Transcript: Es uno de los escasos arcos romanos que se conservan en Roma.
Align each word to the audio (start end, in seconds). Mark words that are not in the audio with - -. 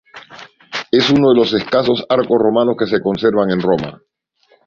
Es 0.91 1.11
uno 1.11 1.29
de 1.29 1.35
los 1.35 1.53
escasos 1.53 2.03
arcos 2.09 2.39
romanos 2.41 2.75
que 2.75 2.87
se 2.87 3.03
conservan 3.03 3.51
en 3.51 3.61
Roma. 3.61 4.01